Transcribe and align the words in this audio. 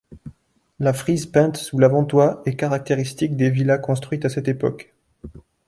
La 0.79 0.93
frise 0.93 1.27
peinte 1.27 1.57
sous 1.57 1.77
l'avant-toit 1.77 2.41
est 2.47 2.55
caractéristique 2.55 3.35
des 3.37 3.51
villas 3.51 3.77
construites 3.79 4.25
à 4.25 4.29
cette 4.29 4.47
époque. 4.47 4.95